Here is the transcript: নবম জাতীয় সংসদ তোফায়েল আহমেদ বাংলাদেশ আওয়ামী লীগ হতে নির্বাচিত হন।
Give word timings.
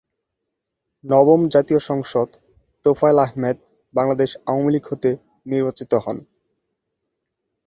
নবম 1.03 1.41
জাতীয় 1.53 1.81
সংসদ 1.89 2.27
তোফায়েল 2.85 3.17
আহমেদ 3.19 3.57
বাংলাদেশ 3.93 4.31
আওয়ামী 4.47 4.69
লীগ 4.73 4.83
হতে 4.91 5.09
নির্বাচিত 5.45 5.91
হন। 6.03 6.17